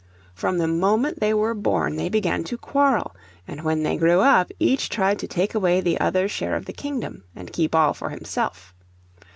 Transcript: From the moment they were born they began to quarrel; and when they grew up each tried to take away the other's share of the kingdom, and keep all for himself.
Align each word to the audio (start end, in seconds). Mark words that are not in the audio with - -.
From 0.33 0.57
the 0.57 0.67
moment 0.67 1.19
they 1.19 1.31
were 1.31 1.53
born 1.53 1.95
they 1.95 2.09
began 2.09 2.43
to 2.45 2.57
quarrel; 2.57 3.15
and 3.47 3.61
when 3.61 3.83
they 3.83 3.97
grew 3.97 4.21
up 4.21 4.49
each 4.57 4.89
tried 4.89 5.19
to 5.19 5.27
take 5.27 5.53
away 5.53 5.79
the 5.79 5.99
other's 5.99 6.31
share 6.31 6.55
of 6.55 6.65
the 6.65 6.73
kingdom, 6.73 7.23
and 7.35 7.53
keep 7.53 7.75
all 7.75 7.93
for 7.93 8.09
himself. 8.09 8.73